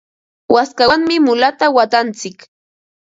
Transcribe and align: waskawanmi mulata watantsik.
waskawanmi 0.53 1.15
mulata 1.25 1.65
watantsik. 1.75 2.37